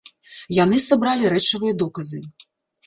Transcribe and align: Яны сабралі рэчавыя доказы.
Яны 0.63 0.79
сабралі 0.87 1.31
рэчавыя 1.35 1.73
доказы. 1.85 2.25